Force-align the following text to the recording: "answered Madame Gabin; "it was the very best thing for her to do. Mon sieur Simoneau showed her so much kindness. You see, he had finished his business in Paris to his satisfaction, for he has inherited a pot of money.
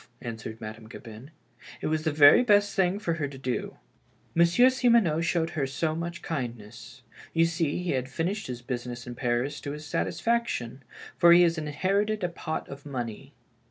"answered 0.29 0.59
Madame 0.59 0.89
Gabin; 0.89 1.29
"it 1.79 1.85
was 1.85 2.01
the 2.05 2.11
very 2.11 2.43
best 2.43 2.75
thing 2.75 2.97
for 2.97 3.13
her 3.13 3.27
to 3.27 3.37
do. 3.37 3.77
Mon 4.33 4.47
sieur 4.47 4.71
Simoneau 4.71 5.21
showed 5.21 5.51
her 5.51 5.67
so 5.67 5.93
much 5.93 6.23
kindness. 6.23 7.03
You 7.35 7.45
see, 7.45 7.83
he 7.83 7.91
had 7.91 8.09
finished 8.09 8.47
his 8.47 8.63
business 8.63 9.05
in 9.05 9.13
Paris 9.13 9.61
to 9.61 9.73
his 9.73 9.85
satisfaction, 9.85 10.81
for 11.19 11.33
he 11.33 11.43
has 11.43 11.59
inherited 11.59 12.23
a 12.23 12.29
pot 12.29 12.67
of 12.67 12.83
money. 12.83 13.35